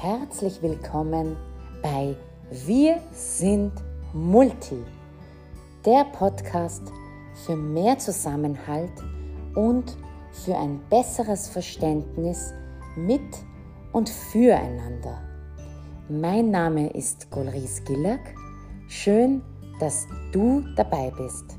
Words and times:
herzlich 0.00 0.62
willkommen 0.62 1.36
bei 1.82 2.14
Wir 2.52 3.00
sind 3.10 3.72
Multi, 4.12 4.80
der 5.84 6.04
Podcast 6.04 6.84
für 7.44 7.56
mehr 7.56 7.98
Zusammenhalt 7.98 8.92
und 9.56 9.96
für 10.30 10.56
ein 10.56 10.80
besseres 10.88 11.48
Verständnis 11.48 12.52
mit 12.94 13.22
und 13.90 14.08
füreinander. 14.08 15.20
Mein 16.08 16.52
Name 16.52 16.90
ist 16.90 17.28
Golris 17.32 17.82
Gillak. 17.84 18.20
Schön, 18.86 19.42
dass 19.80 20.06
du 20.30 20.62
dabei 20.76 21.12
bist. 21.18 21.57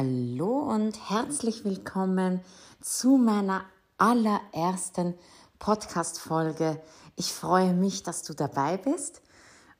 Hallo 0.00 0.60
und 0.60 1.10
herzlich 1.10 1.64
willkommen 1.64 2.40
zu 2.80 3.16
meiner 3.16 3.64
allerersten 3.96 5.14
Podcast-Folge. 5.58 6.80
Ich 7.16 7.32
freue 7.32 7.74
mich, 7.74 8.04
dass 8.04 8.22
du 8.22 8.32
dabei 8.32 8.76
bist 8.76 9.22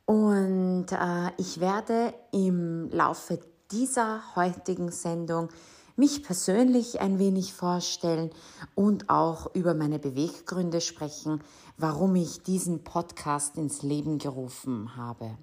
und 0.07 0.87
äh, 0.91 1.31
ich 1.37 1.61
werde 1.61 2.15
im 2.33 2.91
Laufe 2.91 3.39
dieser 3.71 4.35
heutigen 4.35 4.91
Sendung 4.91 5.51
mich 5.95 6.25
persönlich 6.25 7.01
ein 7.01 7.21
wenig 7.21 7.55
vorstellen 7.55 8.31
und 8.75 9.11
auch 9.11 9.55
über 9.55 9.75
meine 9.75 10.01
Beweggründe 10.01 10.81
sprechen, 10.81 11.45
warum 11.77 12.17
ich 12.17 12.43
diesen 12.43 12.83
Podcast 12.83 13.57
ins 13.57 13.83
Leben 13.83 14.19
gerufen 14.19 14.97
habe. 14.97 15.39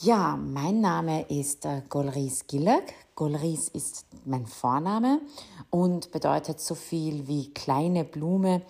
Ja, 0.00 0.36
mein 0.36 0.80
Name 0.80 1.22
ist 1.22 1.64
äh, 1.64 1.82
Golris 1.88 2.46
Gillak. 2.46 2.94
Golris 3.16 3.66
ist 3.66 4.06
mein 4.24 4.46
Vorname 4.46 5.20
und 5.70 6.12
bedeutet 6.12 6.60
so 6.60 6.76
viel 6.76 7.26
wie 7.26 7.52
kleine 7.52 8.04
Blume 8.04 8.62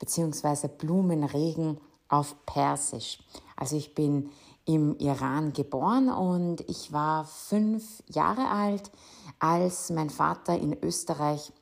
bzw. 0.00 0.66
Blumenregen 0.66 1.78
auf 2.08 2.34
Persisch. 2.44 3.20
Also 3.54 3.76
ich 3.76 3.94
bin 3.94 4.30
im 4.64 4.98
Iran 4.98 5.52
geboren 5.52 6.08
und 6.08 6.62
ich 6.68 6.92
war 6.92 7.24
fünf 7.24 8.02
Jahre 8.08 8.50
alt, 8.50 8.90
als 9.38 9.90
mein 9.90 10.10
Vater 10.10 10.58
in 10.58 10.76
Österreich 10.82 11.52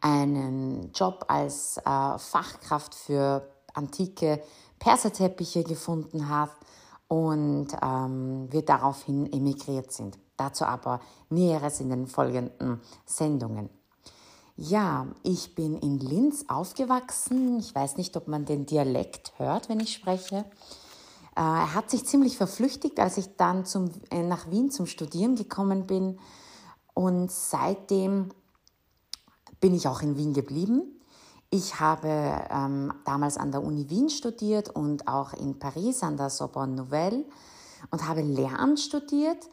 einen 0.00 0.92
Job 0.92 1.24
als 1.26 1.78
äh, 1.78 2.16
Fachkraft 2.16 2.94
für 2.94 3.50
antike 3.74 4.40
Perserteppiche 4.78 5.64
gefunden 5.64 6.28
hat 6.28 6.52
und 7.08 7.68
ähm, 7.82 8.48
wir 8.50 8.62
daraufhin 8.62 9.32
emigriert 9.32 9.92
sind. 9.92 10.18
Dazu 10.36 10.64
aber 10.64 11.00
Näheres 11.30 11.80
in 11.80 11.90
den 11.90 12.06
folgenden 12.06 12.80
Sendungen. 13.04 13.70
Ja, 14.56 15.06
ich 15.22 15.54
bin 15.54 15.76
in 15.76 15.98
Linz 15.98 16.44
aufgewachsen. 16.48 17.58
Ich 17.58 17.74
weiß 17.74 17.96
nicht, 17.96 18.16
ob 18.16 18.28
man 18.28 18.44
den 18.44 18.66
Dialekt 18.66 19.32
hört, 19.38 19.68
wenn 19.68 19.80
ich 19.80 19.92
spreche. 19.92 20.44
Äh, 21.36 21.40
er 21.40 21.74
hat 21.74 21.90
sich 21.90 22.04
ziemlich 22.04 22.36
verflüchtigt, 22.36 22.98
als 22.98 23.16
ich 23.16 23.36
dann 23.36 23.64
zum, 23.64 23.90
äh, 24.10 24.22
nach 24.22 24.50
Wien 24.50 24.70
zum 24.70 24.86
Studieren 24.86 25.36
gekommen 25.36 25.86
bin. 25.86 26.18
Und 26.92 27.30
seitdem 27.30 28.30
bin 29.60 29.74
ich 29.74 29.86
auch 29.86 30.02
in 30.02 30.16
Wien 30.16 30.34
geblieben. 30.34 30.97
Ich 31.50 31.80
habe 31.80 32.46
ähm, 32.50 32.92
damals 33.06 33.38
an 33.38 33.50
der 33.50 33.62
Uni 33.62 33.88
Wien 33.88 34.10
studiert 34.10 34.68
und 34.68 35.08
auch 35.08 35.32
in 35.32 35.58
Paris 35.58 36.02
an 36.02 36.18
der 36.18 36.28
Sorbonne 36.28 36.74
Nouvelle 36.74 37.24
und 37.90 38.06
habe 38.06 38.20
Lehramt 38.20 38.78
studiert. 38.80 39.48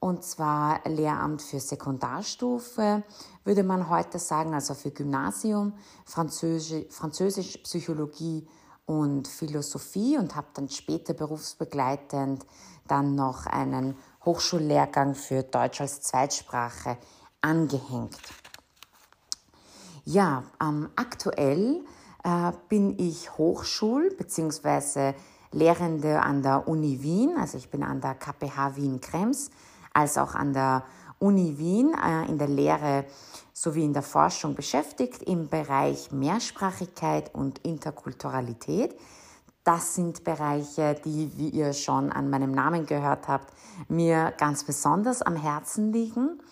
Und 0.00 0.24
zwar 0.24 0.80
Lehramt 0.88 1.42
für 1.42 1.60
Sekundarstufe, 1.60 3.02
würde 3.44 3.62
man 3.62 3.90
heute 3.90 4.18
sagen, 4.18 4.54
also 4.54 4.72
für 4.72 4.90
Gymnasium, 4.90 5.74
Französisch, 6.06 6.86
Französisch 6.88 7.58
Psychologie 7.58 8.48
und 8.86 9.28
Philosophie 9.28 10.16
und 10.16 10.36
habe 10.36 10.48
dann 10.54 10.70
später 10.70 11.12
berufsbegleitend 11.12 12.46
dann 12.88 13.14
noch 13.14 13.44
einen 13.44 13.96
Hochschullehrgang 14.24 15.14
für 15.14 15.42
Deutsch 15.42 15.82
als 15.82 16.00
Zweitsprache 16.00 16.96
angehängt. 17.42 18.16
Ja, 20.06 20.44
ähm, 20.60 20.90
aktuell 20.96 21.82
äh, 22.24 22.52
bin 22.68 22.98
ich 22.98 23.30
Hochschul- 23.38 24.14
bzw. 24.14 25.14
Lehrende 25.50 26.20
an 26.20 26.42
der 26.42 26.68
Uni 26.68 27.02
Wien, 27.02 27.36
also 27.38 27.56
ich 27.56 27.70
bin 27.70 27.82
an 27.82 28.02
der 28.02 28.14
KPH 28.14 28.76
Wien-Krems, 28.76 29.50
als 29.94 30.18
auch 30.18 30.34
an 30.34 30.52
der 30.52 30.84
Uni 31.20 31.56
Wien 31.56 31.94
äh, 31.94 32.28
in 32.28 32.36
der 32.36 32.48
Lehre 32.48 33.06
sowie 33.54 33.84
in 33.84 33.94
der 33.94 34.02
Forschung 34.02 34.54
beschäftigt 34.54 35.22
im 35.22 35.48
Bereich 35.48 36.12
Mehrsprachigkeit 36.12 37.34
und 37.34 37.60
Interkulturalität. 37.60 38.94
Das 39.62 39.94
sind 39.94 40.22
Bereiche, 40.22 40.96
die, 41.02 41.32
wie 41.36 41.48
ihr 41.48 41.72
schon 41.72 42.12
an 42.12 42.28
meinem 42.28 42.52
Namen 42.52 42.84
gehört 42.84 43.28
habt, 43.28 43.54
mir 43.88 44.34
ganz 44.36 44.64
besonders 44.64 45.22
am 45.22 45.36
Herzen 45.36 45.92
liegen. 45.92 46.42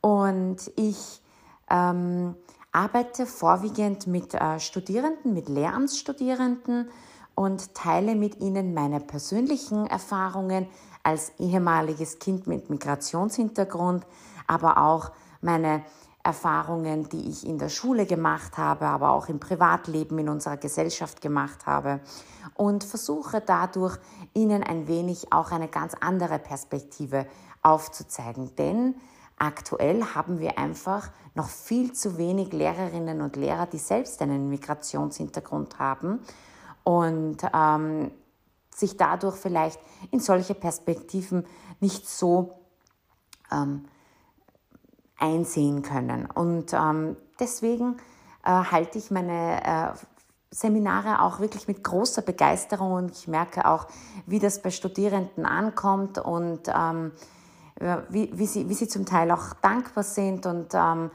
Und 0.00 0.70
ich 0.76 1.20
ähm, 1.68 2.36
arbeite 2.72 3.26
vorwiegend 3.26 4.06
mit 4.06 4.34
äh, 4.34 4.58
Studierenden, 4.58 5.34
mit 5.34 5.48
Lehramtsstudierenden 5.48 6.88
und 7.34 7.74
teile 7.74 8.14
mit 8.14 8.40
ihnen 8.40 8.74
meine 8.74 9.00
persönlichen 9.00 9.86
Erfahrungen 9.86 10.66
als 11.02 11.32
ehemaliges 11.38 12.18
Kind 12.18 12.46
mit 12.46 12.70
Migrationshintergrund, 12.70 14.06
aber 14.46 14.78
auch 14.78 15.10
meine 15.40 15.82
Erfahrungen, 16.24 17.08
die 17.08 17.28
ich 17.28 17.46
in 17.46 17.58
der 17.58 17.68
Schule 17.68 18.06
gemacht 18.06 18.56
habe, 18.56 18.86
aber 18.86 19.10
auch 19.10 19.28
im 19.28 19.40
Privatleben 19.40 20.18
in 20.18 20.28
unserer 20.28 20.56
Gesellschaft 20.56 21.20
gemacht 21.20 21.66
habe 21.66 22.00
und 22.54 22.84
versuche 22.84 23.42
dadurch 23.44 23.98
Ihnen 24.32 24.62
ein 24.62 24.86
wenig 24.86 25.32
auch 25.32 25.50
eine 25.50 25.68
ganz 25.68 25.94
andere 26.00 26.38
Perspektive 26.38 27.26
aufzuzeigen. 27.62 28.54
Denn 28.56 28.94
Aktuell 29.42 30.04
haben 30.14 30.38
wir 30.38 30.56
einfach 30.56 31.10
noch 31.34 31.48
viel 31.48 31.92
zu 31.92 32.16
wenig 32.16 32.52
Lehrerinnen 32.52 33.20
und 33.22 33.34
Lehrer, 33.34 33.66
die 33.66 33.78
selbst 33.78 34.22
einen 34.22 34.48
Migrationshintergrund 34.48 35.80
haben 35.80 36.20
und 36.84 37.38
ähm, 37.52 38.12
sich 38.72 38.96
dadurch 38.96 39.34
vielleicht 39.34 39.80
in 40.12 40.20
solche 40.20 40.54
Perspektiven 40.54 41.44
nicht 41.80 42.08
so 42.08 42.60
ähm, 43.50 43.86
einsehen 45.18 45.82
können. 45.82 46.26
Und 46.26 46.72
ähm, 46.72 47.16
deswegen 47.40 47.96
äh, 48.44 48.50
halte 48.50 48.98
ich 48.98 49.10
meine 49.10 49.64
äh, 49.64 49.92
Seminare 50.52 51.20
auch 51.20 51.40
wirklich 51.40 51.66
mit 51.66 51.82
großer 51.82 52.22
Begeisterung 52.22 52.92
und 52.92 53.10
ich 53.10 53.26
merke 53.26 53.66
auch, 53.66 53.88
wie 54.24 54.38
das 54.38 54.62
bei 54.62 54.70
Studierenden 54.70 55.46
ankommt 55.46 56.18
und 56.18 56.68
ähm, 56.72 57.10
wie, 58.10 58.46
sie, 58.46 58.68
wie 58.68 58.74
sie 58.74 58.88
zum 58.88 59.06
Teil 59.06 59.30
auch 59.30 59.54
dankbar 59.54 60.04
sind 60.04 60.46
und, 60.46 60.68
ähm, 60.74 61.10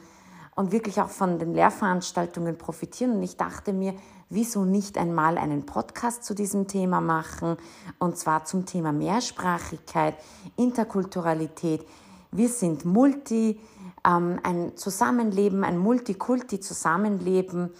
und 0.55 0.71
wirklich 0.71 0.99
auch 1.01 1.09
von 1.09 1.39
den 1.39 1.53
Lehrveranstaltungen 1.53 2.57
profitieren. 2.57 3.17
Und 3.17 3.23
ich 3.23 3.37
dachte 3.37 3.73
mir, 3.73 3.93
wieso 4.29 4.65
nicht 4.65 4.97
einmal 4.97 5.37
einen 5.37 5.65
Podcast 5.65 6.23
zu 6.23 6.33
diesem 6.33 6.67
Thema 6.67 6.99
machen, 6.99 7.57
und 7.99 8.17
zwar 8.17 8.45
zum 8.45 8.65
Thema 8.65 8.91
Mehrsprachigkeit, 8.91 10.15
Interkulturalität. 10.57 11.85
Wir 12.31 12.49
sind 12.49 12.83
Multi, 12.83 13.59
ähm, 14.05 14.39
ein 14.43 14.75
Zusammenleben, 14.75 15.63
ein 15.63 15.77
Multikulti-Zusammenleben 15.77 17.71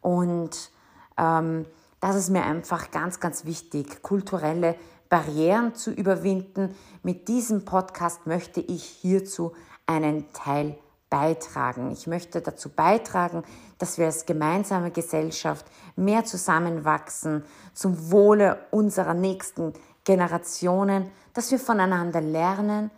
und 0.00 0.70
ähm, 1.16 1.66
das 2.00 2.14
ist 2.16 2.30
mir 2.30 2.44
einfach 2.44 2.90
ganz, 2.90 3.18
ganz 3.18 3.44
wichtig, 3.46 4.02
kulturelle 4.02 4.76
Barrieren 5.08 5.74
zu 5.74 5.90
überwinden. 5.90 6.74
Mit 7.02 7.28
diesem 7.28 7.64
Podcast 7.64 8.26
möchte 8.26 8.60
ich 8.60 8.84
hierzu 8.84 9.52
einen 9.86 10.32
Teil 10.32 10.78
beitragen. 11.10 11.92
Ich 11.92 12.06
möchte 12.06 12.40
dazu 12.40 12.68
beitragen, 12.68 13.44
dass 13.78 13.98
wir 13.98 14.06
als 14.06 14.26
gemeinsame 14.26 14.90
Gesellschaft 14.90 15.66
mehr 15.94 16.24
zusammenwachsen 16.24 17.44
zum 17.74 18.10
Wohle 18.10 18.58
unserer 18.70 19.14
nächsten 19.14 19.72
Generationen, 20.04 21.10
dass 21.34 21.50
wir 21.50 21.58
voneinander 21.58 22.20
lernen 22.20 22.90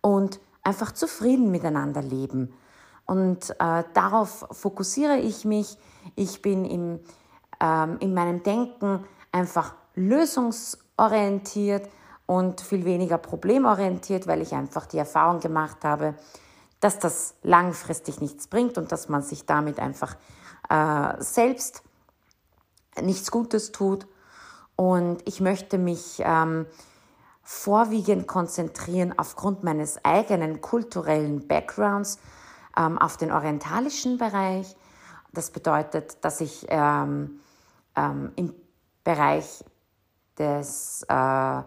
und 0.00 0.40
einfach 0.62 0.92
zufrieden 0.92 1.50
miteinander 1.50 2.02
leben. 2.02 2.54
Und 3.06 3.50
äh, 3.58 3.84
darauf 3.94 4.46
fokussiere 4.52 5.16
ich 5.16 5.44
mich. 5.44 5.78
Ich 6.14 6.42
bin 6.42 6.64
im, 6.64 7.00
ähm, 7.60 7.96
in 8.00 8.12
meinem 8.12 8.42
Denken 8.42 9.04
einfach 9.32 9.74
lösungs 9.94 10.78
orientiert 10.98 11.88
und 12.26 12.60
viel 12.60 12.84
weniger 12.84 13.16
problemorientiert, 13.16 14.26
weil 14.26 14.42
ich 14.42 14.52
einfach 14.52 14.84
die 14.84 14.98
Erfahrung 14.98 15.40
gemacht 15.40 15.84
habe, 15.84 16.14
dass 16.80 16.98
das 16.98 17.34
langfristig 17.42 18.20
nichts 18.20 18.46
bringt 18.46 18.76
und 18.76 18.92
dass 18.92 19.08
man 19.08 19.22
sich 19.22 19.46
damit 19.46 19.80
einfach 19.80 20.16
äh, 20.68 21.14
selbst 21.20 21.82
nichts 23.00 23.30
Gutes 23.30 23.72
tut. 23.72 24.06
Und 24.76 25.26
ich 25.26 25.40
möchte 25.40 25.78
mich 25.78 26.20
ähm, 26.20 26.66
vorwiegend 27.42 28.28
konzentrieren 28.28 29.14
aufgrund 29.16 29.64
meines 29.64 30.04
eigenen 30.04 30.60
kulturellen 30.60 31.48
Backgrounds 31.48 32.18
ähm, 32.76 32.98
auf 32.98 33.16
den 33.16 33.32
orientalischen 33.32 34.18
Bereich. 34.18 34.76
Das 35.32 35.50
bedeutet, 35.50 36.24
dass 36.24 36.40
ich 36.40 36.66
ähm, 36.68 37.40
ähm, 37.96 38.32
im 38.36 38.54
Bereich 39.02 39.64
des, 40.38 41.02
äh, 41.02 41.62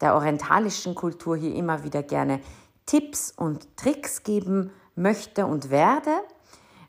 der 0.00 0.14
orientalischen 0.14 0.94
Kultur 0.94 1.36
hier 1.36 1.54
immer 1.54 1.84
wieder 1.84 2.02
gerne 2.02 2.40
Tipps 2.86 3.32
und 3.36 3.76
Tricks 3.76 4.22
geben 4.22 4.70
möchte 4.94 5.46
und 5.46 5.70
werde, 5.70 6.12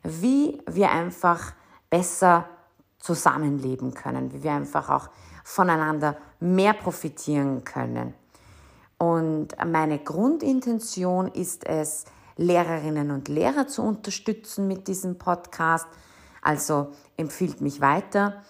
wie 0.02 0.62
wir 0.66 0.90
einfach 0.90 1.52
besser 1.90 2.48
zusammenleben 2.98 3.94
können, 3.94 4.32
wie 4.32 4.42
wir 4.42 4.52
einfach 4.52 4.88
auch 4.90 5.08
voneinander 5.44 6.16
mehr 6.40 6.74
profitieren 6.74 7.64
können. 7.64 8.14
Und 8.98 9.48
meine 9.64 9.98
Grundintention 9.98 11.28
ist 11.28 11.66
es, 11.66 12.04
Lehrerinnen 12.36 13.10
und 13.10 13.28
Lehrer 13.28 13.66
zu 13.66 13.82
unterstützen 13.82 14.68
mit 14.68 14.86
diesem 14.86 15.18
Podcast. 15.18 15.86
Also 16.40 16.92
empfiehlt 17.16 17.60
mich 17.60 17.80
weiter. 17.80 18.42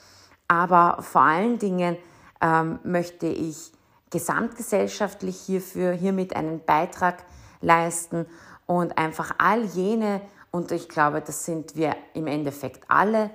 Aber 0.47 0.99
vor 1.03 1.23
allen 1.23 1.59
Dingen 1.59 1.97
ähm, 2.41 2.79
möchte 2.85 3.27
ich 3.27 3.73
gesamtgesellschaftlich 4.11 5.37
hierfür 5.39 5.93
hiermit 5.93 6.35
einen 6.35 6.65
Beitrag 6.65 7.25
leisten 7.61 8.27
und 8.67 8.97
einfach 8.99 9.35
all 9.39 9.65
jene, 9.65 10.21
und 10.51 10.73
ich 10.73 10.89
glaube, 10.89 11.21
das 11.21 11.45
sind 11.45 11.77
wir 11.77 11.95
im 12.15 12.27
Endeffekt 12.27 12.85
alle, 12.89 13.31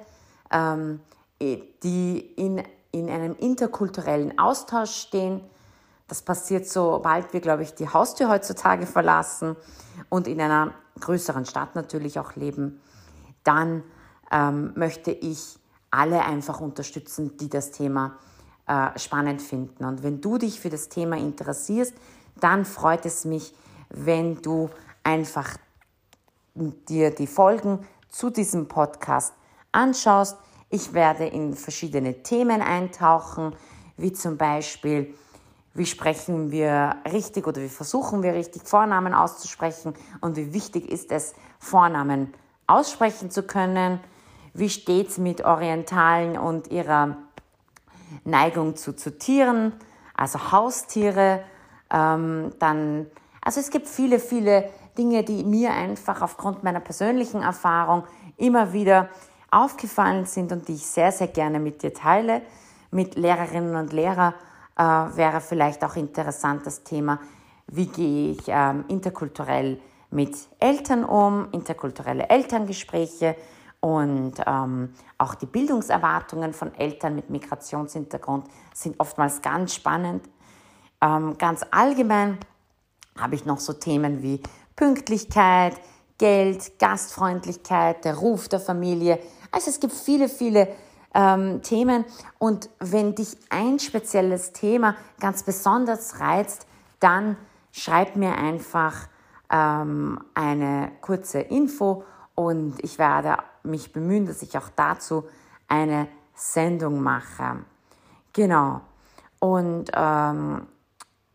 ähm, 0.51 0.99
die 1.39 2.19
in, 2.35 2.63
in 2.91 3.09
einem 3.09 3.35
interkulturellen 3.35 4.39
Austausch 4.39 4.95
stehen. 4.95 5.41
Das 6.07 6.21
passiert, 6.21 6.67
sobald 6.67 7.33
wir, 7.33 7.41
glaube 7.41 7.63
ich, 7.63 7.75
die 7.75 7.89
Haustür 7.89 8.29
heutzutage 8.29 8.85
verlassen 8.85 9.55
und 10.09 10.27
in 10.27 10.41
einer 10.41 10.73
größeren 10.99 11.45
Stadt 11.45 11.75
natürlich 11.75 12.19
auch 12.19 12.35
leben. 12.35 12.81
Dann 13.43 13.83
ähm, 14.31 14.73
möchte 14.75 15.11
ich 15.11 15.59
alle 15.91 16.23
einfach 16.23 16.61
unterstützen, 16.61 17.37
die 17.37 17.49
das 17.49 17.71
Thema 17.71 18.17
äh, 18.67 18.97
spannend 18.97 19.41
finden. 19.41 19.85
Und 19.85 20.03
wenn 20.03 20.21
du 20.21 20.37
dich 20.37 20.59
für 20.59 20.69
das 20.69 20.89
Thema 20.89 21.17
interessierst, 21.17 21.93
dann 22.39 22.65
freut 22.65 23.05
es 23.05 23.25
mich, 23.25 23.53
wenn 23.89 24.41
du 24.41 24.69
einfach 25.03 25.57
dir 26.55 27.11
die 27.11 27.27
Folgen 27.27 27.85
zu 28.09 28.29
diesem 28.29 28.67
Podcast 28.67 29.33
anschaust. 29.71 30.37
Ich 30.69 30.93
werde 30.93 31.25
in 31.25 31.55
verschiedene 31.55 32.23
Themen 32.23 32.61
eintauchen, 32.61 33.55
wie 33.97 34.13
zum 34.13 34.37
Beispiel, 34.37 35.13
wie 35.73 35.85
sprechen 35.85 36.51
wir 36.51 36.95
richtig 37.11 37.47
oder 37.47 37.61
wie 37.61 37.69
versuchen 37.69 38.23
wir 38.23 38.33
richtig 38.33 38.67
Vornamen 38.67 39.13
auszusprechen 39.13 39.93
und 40.21 40.35
wie 40.35 40.53
wichtig 40.53 40.89
ist 40.89 41.11
es, 41.11 41.33
Vornamen 41.59 42.33
aussprechen 42.67 43.29
zu 43.29 43.43
können. 43.43 43.99
Wie 44.53 44.69
steht 44.69 45.09
es 45.09 45.17
mit 45.17 45.43
Orientalen 45.43 46.37
und 46.37 46.67
ihrer 46.67 47.17
Neigung 48.23 48.75
zu, 48.75 48.95
zu 48.95 49.17
Tieren, 49.17 49.73
also 50.15 50.51
Haustiere. 50.51 51.43
Ähm, 51.91 52.51
dann, 52.59 53.07
also 53.41 53.59
es 53.59 53.69
gibt 53.69 53.87
viele, 53.87 54.19
viele 54.19 54.69
Dinge, 54.97 55.23
die 55.23 55.43
mir 55.43 55.73
einfach 55.73 56.21
aufgrund 56.21 56.63
meiner 56.63 56.79
persönlichen 56.79 57.41
Erfahrung 57.41 58.03
immer 58.37 58.73
wieder 58.73 59.09
aufgefallen 59.51 60.25
sind 60.25 60.51
und 60.51 60.67
die 60.67 60.75
ich 60.75 60.85
sehr, 60.85 61.11
sehr 61.11 61.27
gerne 61.27 61.59
mit 61.59 61.83
dir 61.83 61.93
teile. 61.93 62.41
Mit 62.91 63.15
Lehrerinnen 63.15 63.75
und 63.75 63.93
Lehrern 63.93 64.33
äh, 64.77 64.83
wäre 64.83 65.41
vielleicht 65.41 65.83
auch 65.83 65.95
interessant 65.95 66.65
das 66.65 66.83
Thema, 66.83 67.19
wie 67.67 67.87
gehe 67.87 68.31
ich 68.31 68.43
ähm, 68.47 68.85
interkulturell 68.87 69.79
mit 70.11 70.35
Eltern 70.59 71.03
um, 71.03 71.47
interkulturelle 71.51 72.29
Elterngespräche 72.29 73.35
und 73.83 74.35
ähm, 74.47 74.93
auch 75.17 75.35
die 75.35 75.45
Bildungserwartungen 75.45 76.53
von 76.53 76.73
Eltern 76.75 77.15
mit 77.15 77.29
Migrationshintergrund 77.29 78.47
sind 78.73 78.97
oftmals 78.97 79.41
ganz 79.41 79.75
spannend. 79.75 80.23
Ähm, 81.01 81.37
ganz 81.37 81.65
allgemein 81.69 82.37
habe 83.19 83.35
ich 83.35 83.43
noch 83.43 83.59
so 83.59 83.73
Themen 83.73 84.23
wie 84.23 84.41
Pünktlichkeit, 84.77 85.73
Geld, 86.17 86.79
Gastfreundlichkeit, 86.79 88.05
der 88.05 88.15
Ruf 88.15 88.47
der 88.47 88.61
Familie. 88.61 89.19
Also 89.51 89.69
es 89.69 89.81
gibt 89.81 89.91
viele, 89.91 90.29
viele 90.29 90.69
ähm, 91.13 91.61
Themen 91.61 92.05
und 92.39 92.69
wenn 92.79 93.15
dich 93.15 93.35
ein 93.49 93.79
spezielles 93.79 94.53
Thema 94.53 94.95
ganz 95.19 95.43
besonders 95.43 96.21
reizt, 96.21 96.67
dann 97.01 97.35
schreib 97.73 98.15
mir 98.15 98.37
einfach 98.37 99.09
ähm, 99.51 100.23
eine 100.35 100.93
kurze 101.01 101.41
Info 101.41 102.05
und 102.33 102.81
ich 102.81 102.97
werde 102.97 103.39
mich 103.63 103.93
bemühen, 103.93 104.25
dass 104.25 104.41
ich 104.41 104.57
auch 104.57 104.69
dazu 104.75 105.25
eine 105.67 106.07
Sendung 106.35 107.01
mache. 107.01 107.57
Genau. 108.33 108.81
Und 109.39 109.91
ähm, 109.93 110.67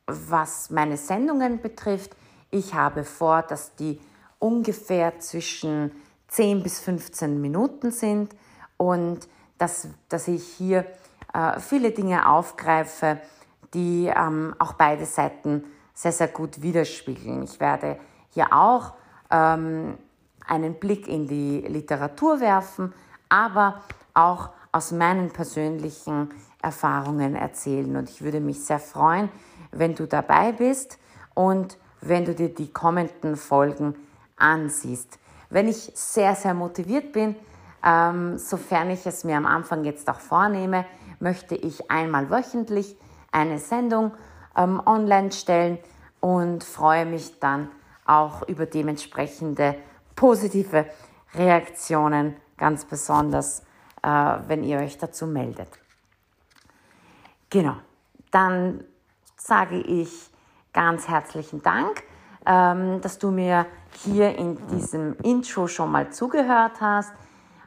was 0.07 0.71
meine 0.71 0.97
Sendungen 0.97 1.61
betrifft, 1.61 2.17
ich 2.51 2.75
habe 2.75 3.05
vor, 3.05 3.43
dass 3.43 3.75
die 3.75 4.01
ungefähr 4.39 5.19
zwischen 5.19 5.93
10 6.29 6.63
bis 6.63 6.81
15 6.81 7.41
Minuten 7.41 7.91
sind 7.91 8.35
und 8.77 9.29
dass, 9.59 9.89
dass 10.09 10.29
ich 10.29 10.45
hier 10.45 10.87
äh, 11.35 11.61
viele 11.61 11.91
Dinge 11.91 12.29
aufgreife, 12.29 13.19
die 13.75 14.07
ähm, 14.07 14.55
auch 14.59 14.75
beide 14.75 15.05
Seiten 15.05 15.65
sehr, 15.93 16.13
sehr 16.13 16.29
gut 16.29 16.63
widerspiegeln. 16.63 17.43
Ich 17.43 17.61
werde 17.61 17.99
hier 18.31 18.53
auch 18.53 18.95
ähm, 19.31 19.99
einen 20.49 20.75
Blick 20.75 21.07
in 21.07 21.29
die 21.29 21.61
Literatur 21.61 22.41
werfen, 22.41 22.93
aber 23.29 23.83
auch 24.15 24.51
aus 24.73 24.93
meinen 24.93 25.31
persönlichen 25.31 26.31
Erfahrungen 26.63 27.37
erzählen. 27.37 27.97
Und 27.97 28.11
ich 28.11 28.23
würde 28.23 28.41
mich 28.41 28.65
sehr 28.65 28.81
freuen, 28.81 29.29
wenn 29.71 29.95
du 29.95 30.07
dabei 30.07 30.53
bist 30.53 30.99
und 31.35 31.79
wenn 32.01 32.25
du 32.25 32.35
dir 32.35 32.55
die 32.55 32.73
kommenden 32.73 33.37
Folgen 33.37 33.95
ansiehst. 34.37 35.19
Wenn 35.51 35.69
ich 35.69 35.91
sehr, 35.95 36.35
sehr 36.35 36.55
motiviert 36.55 37.13
bin, 37.13 37.37
ähm, 37.85 38.39
sofern 38.39 38.91
ich 38.91 39.07
es 39.07 39.25
mir 39.25 39.37
am 39.37 39.47
Anfang 39.47 39.85
jetzt 39.85 40.09
auch 40.11 40.21
vornehme, 40.21 40.85
möchte 41.21 41.55
ich 41.55 41.91
einmal 41.91 42.31
wöchentlich 42.31 42.97
eine 43.33 43.59
Sendung 43.59 44.13
ähm, 44.57 44.83
online 44.85 45.33
stellen 45.33 45.79
und 46.21 46.65
freue 46.65 47.07
mich 47.07 47.39
dann 47.41 47.69
auch 48.05 48.47
über 48.49 48.67
dementsprechende 48.67 49.77
positive 50.19 50.87
Reaktionen, 51.35 52.37
ganz 52.57 52.85
besonders, 52.85 53.63
äh, 54.03 54.09
wenn 54.49 54.65
ihr 54.65 54.79
euch 54.79 54.99
dazu 54.99 55.29
meldet. 55.29 55.69
Genau, 57.51 57.77
dann 58.33 58.83
sage 59.37 59.77
ich 59.77 60.31
ganz 60.73 61.09
herzlichen 61.09 61.63
Dank, 61.63 62.03
ähm, 62.45 63.01
dass 63.01 63.19
du 63.19 63.31
mir 63.31 63.67
hier 64.05 64.37
in 64.37 64.59
diesem 64.67 65.17
Intro 65.23 65.69
schon 65.69 65.93
mal 65.93 66.11
zugehört 66.11 66.81
hast. 66.81 67.13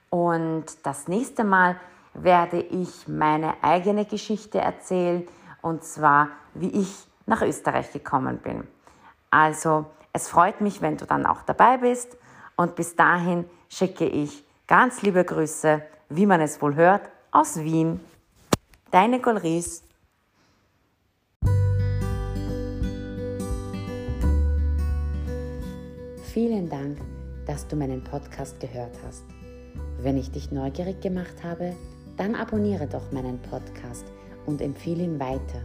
Und 0.10 0.66
das 0.84 1.08
nächste 1.08 1.46
Mal 1.46 1.78
werde 2.14 2.60
ich 2.60 3.08
meine 3.08 3.64
eigene 3.64 4.04
Geschichte 4.04 4.60
erzählen, 4.60 5.26
und 5.62 5.86
zwar, 5.86 6.28
wie 6.54 6.82
ich 6.82 7.08
nach 7.26 7.44
Österreich 7.44 7.94
gekommen 7.94 8.40
bin. 8.40 8.68
Also, 9.30 9.86
es 10.12 10.28
freut 10.28 10.60
mich, 10.60 10.82
wenn 10.82 10.98
du 10.98 11.06
dann 11.06 11.26
auch 11.26 11.44
dabei 11.44 11.78
bist 11.78 12.18
und 12.56 12.76
bis 12.76 12.96
dahin 12.96 13.46
schicke 13.70 14.06
ich 14.06 14.44
ganz 14.68 15.02
liebe 15.02 15.24
Grüße, 15.24 15.82
wie 16.10 16.26
man 16.26 16.42
es 16.42 16.62
wohl 16.62 16.76
hört, 16.76 17.10
aus 17.32 17.58
Wien. 17.60 18.00
Deine 18.92 19.20
Golris. 19.20 19.84
Vielen 26.34 26.70
Dank, 26.70 26.98
dass 27.46 27.68
du 27.68 27.76
meinen 27.76 28.04
Podcast 28.04 28.60
gehört 28.60 28.96
hast. 29.06 29.24
Wenn 30.00 30.18
ich 30.18 30.32
dich 30.32 30.52
neugierig 30.52 31.02
gemacht 31.02 31.44
habe, 31.44 31.76
dann 32.18 32.36
abonniere 32.36 32.88
doch 32.88 33.12
meinen 33.12 33.42
Podcast 33.42 34.06
und 34.46 34.62
empfehle 34.62 35.04
ihn 35.04 35.20
weiter. 35.20 35.62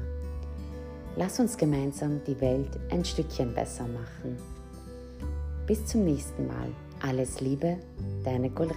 Lass 1.17 1.41
uns 1.41 1.57
gemeinsam 1.57 2.21
die 2.25 2.41
Welt 2.41 2.79
ein 2.91 3.05
Stückchen 3.05 3.55
besser 3.55 3.87
machen. 3.87 4.37
Bis 5.67 5.85
zum 5.85 6.05
nächsten 6.05 6.47
Mal. 6.47 6.69
Alles 7.03 7.41
Liebe, 7.41 7.79
deine 8.25 8.51
Gulris. 8.51 8.77